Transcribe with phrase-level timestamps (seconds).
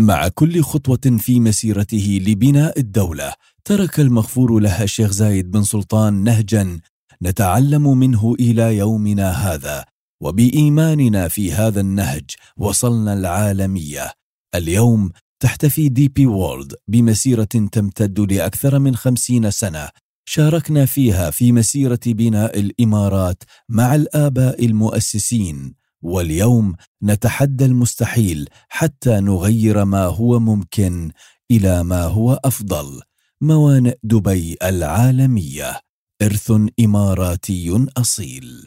[0.00, 3.32] مع كل خطوة في مسيرته لبناء الدولة
[3.64, 6.80] ترك المغفور له الشيخ زايد بن سلطان نهجا
[7.22, 9.84] نتعلم منه إلى يومنا هذا.
[10.22, 12.24] وبإيماننا في هذا النهج
[12.56, 14.12] وصلنا العالمية.
[14.54, 19.88] اليوم تحتفي دي بي وورلد بمسيرة تمتد لأكثر من خمسين سنة.
[20.28, 25.74] شاركنا فيها في مسيرة بناء الإمارات مع الآباء المؤسسين.
[26.02, 31.10] واليوم نتحدى المستحيل حتى نغير ما هو ممكن
[31.50, 33.00] إلى ما هو أفضل.
[33.40, 35.80] موانئ دبي العالمية.
[36.22, 38.66] إرث إماراتي أصيل.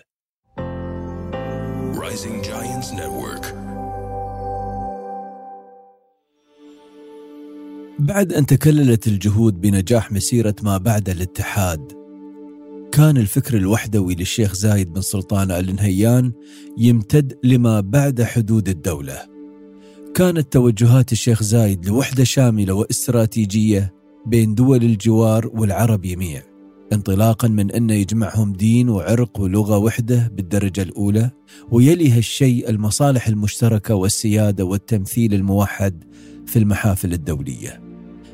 [1.93, 3.45] Rising Giants Network.
[7.99, 11.98] بعد أن تكللت الجهود بنجاح مسيرة ما بعد الاتحاد
[12.99, 16.31] كان الفكر الوحدوي للشيخ زايد بن سلطان آل نهيان
[16.77, 19.17] يمتد لما بعد حدود الدولة.
[20.15, 23.93] كانت توجهات الشيخ زايد لوحدة شاملة وإستراتيجية
[24.25, 26.41] بين دول الجوار والعرب يميع
[26.93, 31.31] انطلاقا من أن يجمعهم دين وعرق ولغة وحدة بالدرجة الأولى
[31.71, 36.03] ويلي هالشيء المصالح المشتركة والسيادة والتمثيل الموحد
[36.45, 37.81] في المحافل الدولية.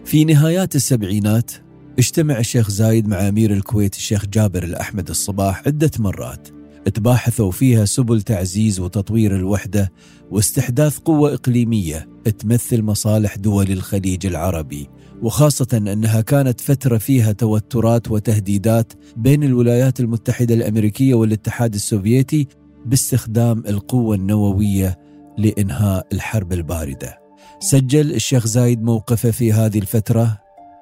[0.06, 1.52] في نهايات السبعينات
[2.00, 6.48] اجتمع الشيخ زايد مع أمير الكويت الشيخ جابر الأحمد الصباح عدة مرات
[6.94, 9.92] تباحثوا فيها سبل تعزيز وتطوير الوحدة
[10.32, 12.08] واستحداث قوة إقليمية
[12.40, 14.90] تمثل مصالح دول الخليج العربي
[15.22, 22.48] وخاصة أنها كانت فترة فيها توترات وتهديدات بين الولايات المتحدة الأمريكية والاتحاد السوفيتي
[22.86, 25.00] باستخدام القوة النووية
[25.38, 27.20] لإنهاء الحرب الباردة.
[27.59, 30.38] سجل الشيخ زايد موقفه في هذه الفترة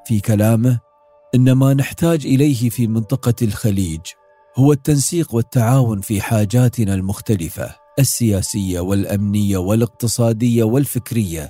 [0.05, 0.80] في كلامه
[1.36, 4.02] إن ما نحتاج إليه في منطقة الخليج
[4.58, 11.50] هو التنسيق والتعاون في حاجاتنا المختلفة السياسية والأمنية والاقتصادية والفكرية.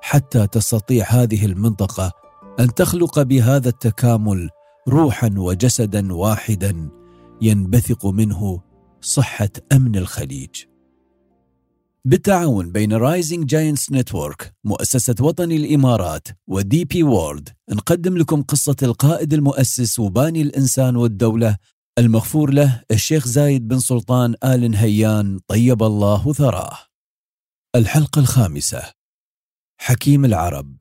[0.00, 2.12] حتى تستطيع هذه المنطقة
[2.60, 4.50] أن تخلق بهذا التكامل
[4.88, 6.88] روحا وجسدا واحدا
[7.42, 8.60] ينبثق منه
[9.00, 10.67] صحة أمن الخليج.
[12.08, 19.32] بالتعاون بين Rising Giants Network مؤسسة وطني الإمارات و DP World نقدم لكم قصة القائد
[19.32, 21.56] المؤسس وباني الإنسان والدولة
[21.98, 26.78] المغفور له الشيخ زايد بن سلطان آل نهيان طيب الله ثراه.
[27.76, 28.82] الحلقة الخامسة.
[29.80, 30.76] حكيم العرب.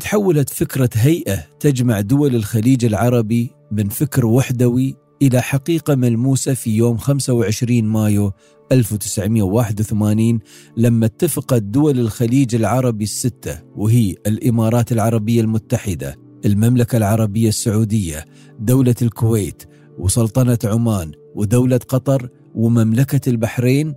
[0.00, 6.96] تحولت فكرة هيئة تجمع دول الخليج العربي من فكر وحدوي إلى حقيقة ملموسة في يوم
[6.96, 8.32] 25 مايو
[8.72, 10.38] 1981
[10.76, 18.24] لما اتفقت دول الخليج العربي الستة وهي الإمارات العربية المتحدة المملكة العربية السعودية
[18.60, 19.62] دولة الكويت
[19.98, 23.94] وسلطنة عمان ودولة قطر ومملكة البحرين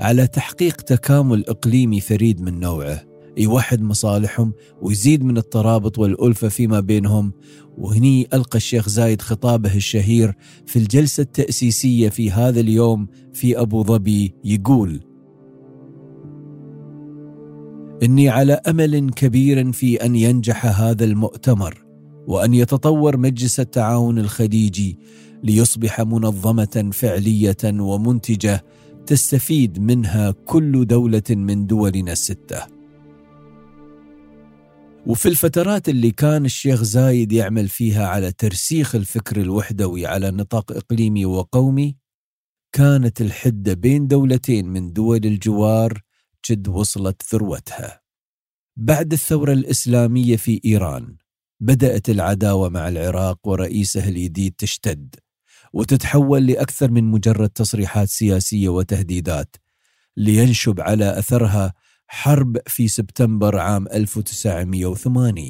[0.00, 3.07] على تحقيق تكامل إقليمي فريد من نوعه.
[3.38, 7.32] يوحد مصالحهم ويزيد من الترابط والألفة فيما بينهم.
[7.78, 10.34] وهني ألقى الشيخ زايد خطابه الشهير
[10.66, 15.00] في الجلسة التأسيسية في هذا اليوم في أبو ظبي يقول
[18.02, 21.84] إني على أمل كبير في أن ينجح هذا المؤتمر
[22.26, 24.98] وأن يتطور مجلس التعاون الخليجي
[25.42, 28.64] ليصبح منظمة فعلية ومنتجة
[29.06, 32.77] تستفيد منها كل دولة من دولنا الستة.
[35.08, 41.24] وفي الفترات اللي كان الشيخ زايد يعمل فيها على ترسيخ الفكر الوحدوي على نطاق إقليمي
[41.24, 41.96] وقومي
[42.72, 46.02] كانت الحدة بين دولتين من دول الجوار
[46.50, 48.00] جد وصلت ذروتها
[48.76, 51.16] بعد الثورة الإسلامية في إيران
[51.60, 55.14] بدأت العداوة مع العراق ورئيسه الجديد تشتد
[55.72, 59.56] وتتحول لأكثر من مجرد تصريحات سياسية وتهديدات
[60.16, 61.74] لينشب على أثرها
[62.10, 65.44] حرب في سبتمبر عام 1980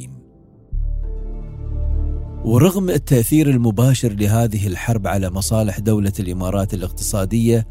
[2.45, 7.67] ورغم التأثير المباشر لهذه الحرب على مصالح دولة الإمارات الاقتصادية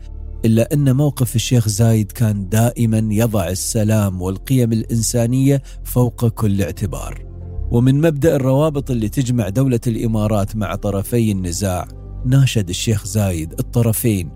[0.46, 7.26] إلا أن موقف الشيخ زايد كان دائما يضع السلام والقيم الإنسانية فوق كل اعتبار.
[7.72, 11.88] ومن مبدأ الروابط اللي تجمع دولة الإمارات مع طرفي النزاع
[12.26, 14.30] ناشد الشيخ زايد الطرفين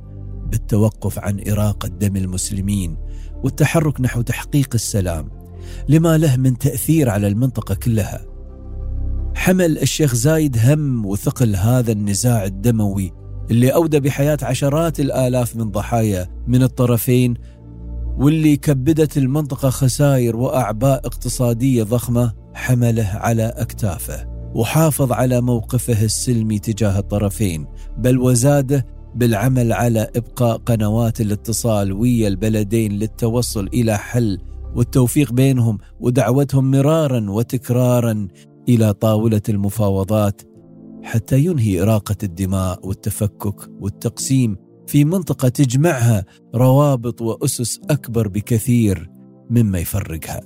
[0.52, 2.98] بالتوقف عن إراقة دم المسلمين
[3.44, 5.30] والتحرك نحو تحقيق السلام
[5.90, 8.26] لما له من تأثير على المنطقة كلها.
[9.36, 13.14] حمل الشيخ زايد هم وثقل هذا النزاع الدموي
[13.52, 17.34] اللي أودى بحياة عشرات الآلاف من ضحايا من الطرفين
[18.18, 27.00] واللي كبدت المنطقة خسائر وأعباء اقتصادية ضخمة حمله على أكتافه وحافظ على موقفه السلمي تجاه
[27.00, 27.68] الطرفين
[27.98, 28.86] بل وزاده
[29.16, 34.40] بالعمل على إبقاء قنوات الاتصال ويا البلدين للتوصل إلى حل
[34.76, 38.28] والتوفيق بينهم ودعوتهم مرارا وتكرارا
[38.70, 40.42] إلى طاولة المفاوضات
[41.04, 46.26] حتى ينهي إراقة الدماء والتفكك والتقسيم في منطقة تجمعها
[46.56, 49.10] روابط وأسس أكبر بكثير
[49.50, 50.42] مما يفرقها.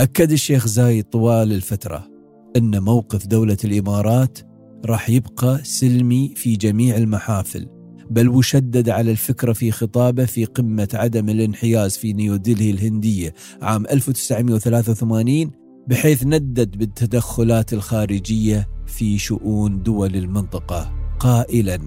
[0.00, 2.08] أكد الشيخ زايد طوال الفترة
[2.56, 4.38] إن موقف دولة الإمارات
[4.84, 7.66] راح يبقى سلمي في جميع المحافل
[8.10, 15.50] بل وشدد على الفكرة في خطابه في قمة عدم الانحياز في نيودلهي الهندية عام 1983
[15.88, 20.92] بحيث ندد بالتدخلات الخارجية في شؤون دول المنطقة.
[21.18, 21.78] قائلا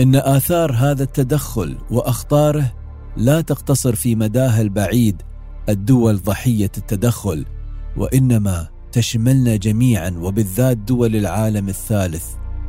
[0.00, 2.72] إن آثار هذا التدخل وأخطاره
[3.16, 5.22] لا تقتصر في مداها البعيد
[5.68, 7.44] الدول ضحية التدخل
[7.96, 12.24] وإنما تشملنا جميعا وبالذات دول العالم الثالث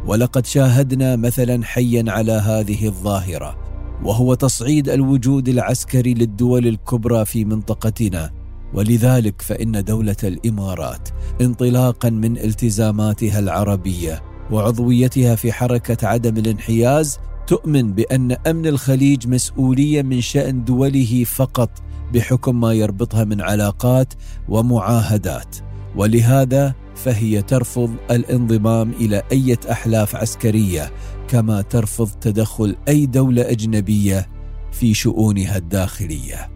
[0.05, 3.57] ولقد شاهدنا مثلا حيا على هذه الظاهرة
[4.03, 8.31] وهو تصعيد الوجود العسكري للدول الكبرى في منطقتنا.
[8.73, 11.09] ولذلك فإن دولة الإمارات
[11.41, 20.21] انطلاقا من التزاماتها العربية وعضويتها في حركة عدم الانحياز تؤمن بأن أمن الخليج مسؤولية من
[20.21, 21.69] شأن دوله فقط
[22.13, 24.13] بحكم ما يربطها من علاقات
[24.49, 25.55] ومعاهدات.
[25.97, 30.91] ولهذا فهي ترفض الانضمام إلى أي أحلاف عسكرية
[31.27, 34.29] كما ترفض تدخل أي دولة أجنبية
[34.71, 36.51] في شؤونها الداخلية.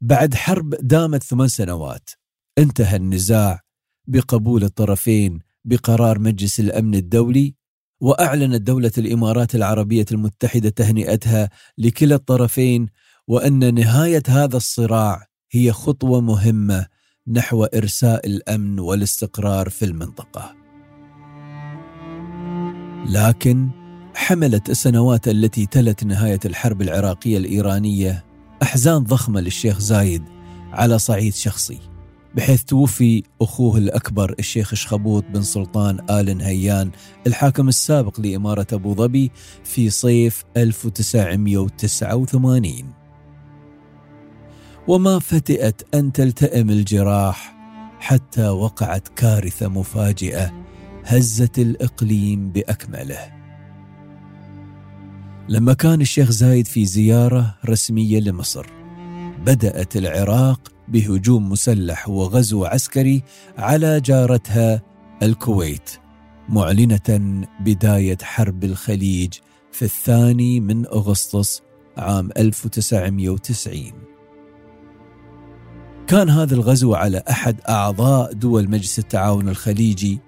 [0.00, 2.10] بعد حرب دامت ثمان سنوات
[2.58, 3.60] انتهى النزاع
[4.06, 7.54] بقبول الطرفين بقرار مجلس الأمن الدولي
[8.00, 12.86] وأعلنت دولة الإمارات العربية المتحدة تهنئتها لكلا الطرفين
[13.26, 16.86] وأن نهاية هذا الصراع هي خطوة مهمة
[17.28, 20.54] نحو إرساء الأمن والاستقرار في المنطقة.
[23.08, 23.68] لكن
[24.14, 28.24] حملت السنوات التي تلت نهاية الحرب العراقية الإيرانية
[28.62, 30.22] أحزان ضخمة للشيخ زايد
[30.72, 31.78] على صعيد شخصي
[32.34, 36.90] بحيث توفي أخوه الأكبر الشيخ شخبوط بن سلطان آل نهيان
[37.26, 39.30] الحاكم السابق لإمارة أبو ظبي
[39.64, 43.01] في صيف 1989
[44.88, 47.56] وما فتئت أن تلتئم الجراح
[48.00, 50.52] حتى وقعت كارثه مفاجئة
[51.04, 53.32] هزت الإقليم بأكمله.
[55.48, 58.66] لما كان الشيخ زايد في زيارة رسمية لمصر
[59.46, 63.22] بدأت العراق بهجوم مسلح وغزو عسكري
[63.58, 64.82] على جارتها
[65.22, 65.90] الكويت
[66.48, 69.34] معلنة بداية حرب الخليج
[69.72, 71.62] في الثاني من أغسطس
[71.96, 74.11] عام 1990
[76.06, 80.18] كان هذا الغزو على أحد أعضاء دول مجلس التعاون الخليجي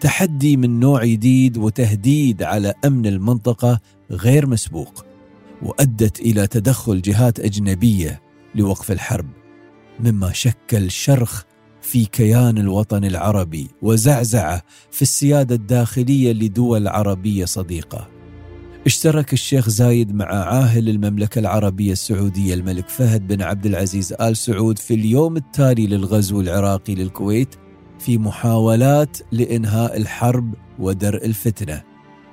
[0.00, 3.80] تحدي من نوع جديد وتهديد على أمن المنطقة
[4.10, 5.04] غير مسبوق
[5.62, 8.22] وأدت إلى تدخل جهات أجنبية
[8.54, 9.26] لوقف الحرب
[10.00, 11.44] مما شكل شرخ
[11.82, 18.19] في كيان الوطن العربي وزعزعة في السيادة الداخلية لدول عربية صديقة.
[18.86, 24.78] اشترك الشيخ زايد مع عاهل المملكة العربية السعودية الملك فهد بن عبد العزيز آل سعود
[24.78, 27.54] في اليوم التالي للغزو العراقي للكويت
[27.98, 31.82] في محاولات لإنهاء الحرب ودرء الفتنة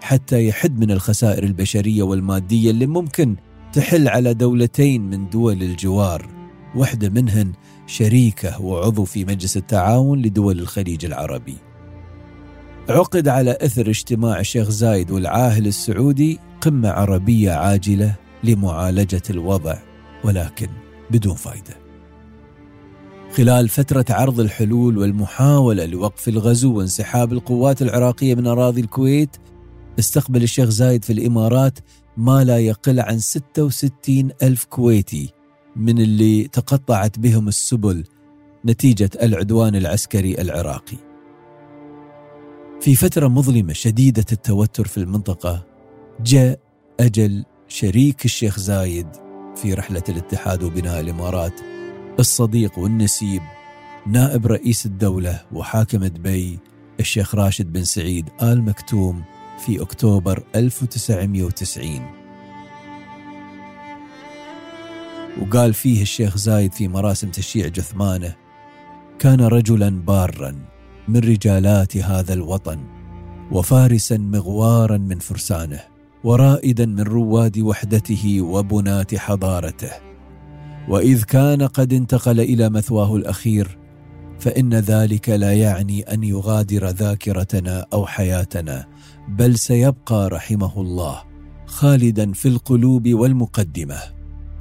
[0.02, 3.36] حتى يحد من الخسائر البشرية والمادية اللي ممكن
[3.74, 6.28] تحل على دولتين من دول الجوار
[6.76, 7.54] واحدة منهن
[7.88, 11.56] شريكة وعضو في مجلس التعاون لدول الخليج العربي.
[12.90, 19.78] عقد على إثر اجتماع الشيخ زايد والعاهل السعودي قمة عربية عاجلة لمعالجة الوضع
[20.24, 20.68] ولكن
[21.12, 21.78] بدون فائده.
[23.36, 29.38] خلال فترة عرض الحلول والمحاولة لوقف الغزو وانسحاب القوات العراقية من أراضي الكويت
[30.00, 31.80] استقبل الشيخ زايد في الإمارات
[32.18, 35.34] ما لا يقل عن 66 ألف كويتي
[35.76, 38.04] من اللي تقطعت بهم السبل
[38.66, 41.07] نتيجة العدوان العسكري العراقي
[42.82, 45.66] في فترة مظلمة شديدة التوتر في المنطقة
[46.22, 46.60] جاء
[47.00, 49.08] أجل شريك الشيخ زايد
[49.56, 51.54] في رحلة الاتحاد وبناء الإمارات
[52.20, 53.42] الصديق والنسيب
[54.08, 56.60] نائب رئيس الدولة وحاكم دبي
[57.00, 59.24] الشيخ راشد بن سعيد آل مكتوم
[59.66, 62.02] في أكتوبر 1990
[65.42, 68.36] وقال فيه الشيخ زايد في مراسم تشييع جثمانه
[69.20, 70.77] كان رجلا بارا
[71.08, 72.80] من رجالات هذا الوطن
[73.52, 75.80] وفارسا مغوارا من فرسانه
[76.24, 79.92] ورائدا من رواد وحدته وبنات حضارته.
[80.90, 83.78] وإذ كان قد انتقل إلى مثواه الأخير
[84.40, 88.86] فإن ذلك لا يعني أن يغادر ذاكرتنا أو حياتنا
[89.30, 91.24] بل سيبقى رحمه الله
[91.66, 94.00] خالدا في القلوب والمقدمة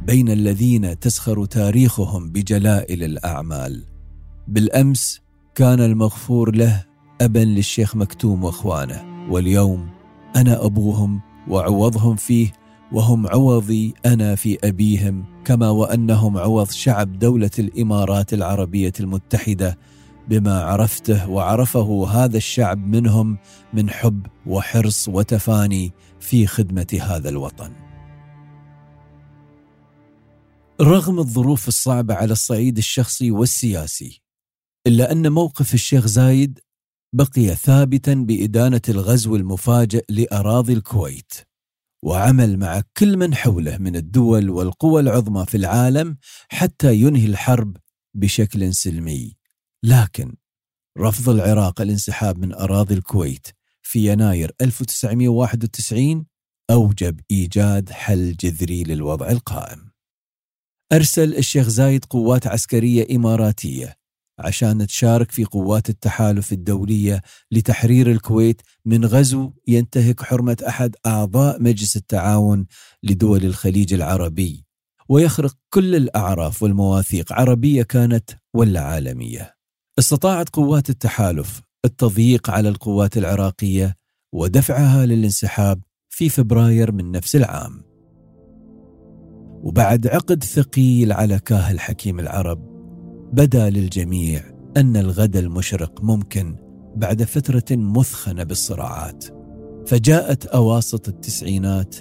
[0.06, 3.84] بين الذين تسخر تاريخهم بجلائل الأعمال.
[4.48, 5.25] بالأمس
[5.56, 6.84] كان المغفور له
[7.20, 9.88] أبا للشيخ مكتوم وأخوانه واليوم
[10.36, 12.52] أنا أبوهم وعوضهم فيه
[12.92, 19.78] وهم عوضي أنا في أبيهم كما وأنهم عوض شعب دولة الإمارات العربية المتحدة
[20.28, 23.38] بما عرفته وعرفه هذا الشعب منهم
[23.74, 27.72] من حب وحرص وتفاني في خدمة هذا الوطن.
[30.80, 34.25] رغم الظروف الصعبة على الصعيد الشخصي والسياسي
[34.86, 36.60] إلا أن موقف الشيخ زايد
[37.12, 41.32] بقي ثابتا بإدانة الغزو المفاجئ لأراضي الكويت
[42.04, 46.16] وعمل مع كل من حوله من الدول والقوى العظمى في العالم
[46.48, 47.76] حتى ينهي الحرب
[48.14, 49.36] بشكل سلمي
[49.84, 50.36] لكن
[50.98, 53.46] رفض العراق الانسحاب من أراضي الكويت
[53.82, 56.26] في يناير 1991
[56.70, 59.90] أوجب إيجاد حل جذري للوضع القائم.
[60.92, 63.96] أرسل الشيخ زايد قوات عسكرية إماراتية
[64.38, 71.96] عشان تشارك في قوات التحالف الدولية لتحرير الكويت من غزو ينتهك حرمة أحد أعضاء مجلس
[71.96, 72.66] التعاون
[73.02, 74.66] لدول الخليج العربي
[75.08, 79.56] ويخرق كل الأعراف والمواثيق عربية كانت ولا عالمية.
[79.98, 83.96] استطاعت قوات التحالف التضييق على القوات العراقية
[84.32, 87.82] ودفعها للانسحاب في فبراير من نفس العام.
[89.62, 92.75] وبعد عقد ثقيل على كاهل حكيم العرب
[93.32, 94.42] بدا للجميع
[94.76, 96.56] أن الغد المشرق ممكن
[96.96, 99.24] بعد فترة مثخنه بالصراعات.
[99.86, 101.96] فجاءت أواسط التسعينات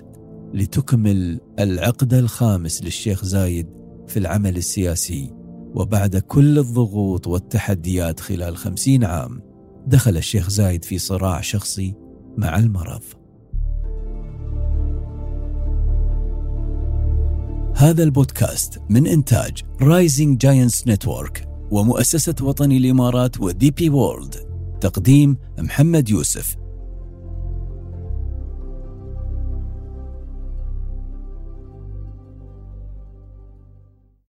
[0.53, 3.67] لتكمل العقد الخامس للشيخ زايد
[4.07, 5.33] في العمل السياسي
[5.75, 9.41] وبعد كل الضغوط والتحديات خلال خمسين عام
[9.87, 11.95] دخل الشيخ زايد في صراع شخصي
[12.37, 13.03] مع المرض.
[17.77, 24.35] هذا البودكاست من إنتاج Rising Giants Network ومؤسسة وطني الإمارات و DP World
[24.81, 26.55] تقديم محمد يوسف.